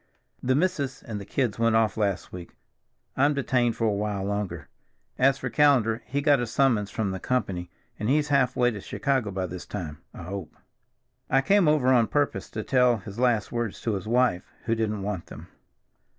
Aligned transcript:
"The 0.41 0.55
missus 0.55 1.03
and 1.03 1.21
the 1.21 1.25
kids 1.27 1.59
went 1.59 1.75
off 1.75 1.95
last 1.95 2.33
week; 2.33 2.55
I'm 3.15 3.35
detained 3.35 3.75
for 3.75 3.85
a 3.85 3.91
while 3.93 4.23
longer. 4.23 4.67
As 5.19 5.37
for 5.37 5.51
Callender; 5.51 6.01
he 6.07 6.21
got 6.23 6.39
a 6.39 6.47
summons 6.47 6.89
from 6.89 7.11
the 7.11 7.19
company, 7.19 7.69
and 7.99 8.09
he's 8.09 8.29
half 8.29 8.55
way 8.55 8.71
to 8.71 8.81
Chicago 8.81 9.29
by 9.29 9.45
this 9.45 9.67
time, 9.67 9.99
I 10.11 10.23
hope. 10.23 10.55
I 11.29 11.41
came 11.41 11.67
over 11.67 11.89
on 11.93 12.07
purpose 12.07 12.49
to 12.49 12.63
tell 12.63 12.97
his 12.97 13.19
last 13.19 13.51
words 13.51 13.79
to 13.81 13.93
his 13.93 14.07
wife, 14.07 14.51
who 14.65 14.73
didn't 14.73 15.03
want 15.03 15.27
them." 15.27 15.49